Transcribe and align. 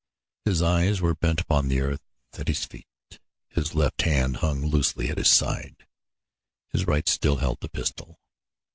His 0.45 0.63
eyes 0.63 0.99
were 0.99 1.13
bent 1.13 1.41
upon 1.41 1.67
the 1.67 1.79
earth 1.79 2.01
at 2.33 2.47
his 2.47 2.65
feet; 2.65 2.87
his 3.49 3.75
left 3.75 4.01
hand 4.01 4.37
hung 4.37 4.65
loosely 4.65 5.09
at 5.11 5.19
his 5.19 5.29
side, 5.29 5.85
his 6.69 6.87
right 6.87 7.07
still 7.07 7.35
held 7.35 7.59
the 7.61 7.69
pistol. 7.69 8.19